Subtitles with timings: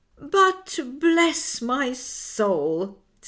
[0.19, 3.01] "But, bless my soul,"" said M.